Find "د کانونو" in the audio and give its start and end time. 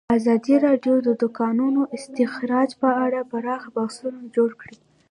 1.21-1.81